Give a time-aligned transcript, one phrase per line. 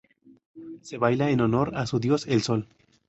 [0.81, 2.67] Se baila en honor a su dios, el sol.